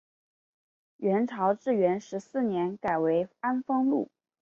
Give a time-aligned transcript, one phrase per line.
[0.97, 4.09] 元朝至元十四年改为安丰路。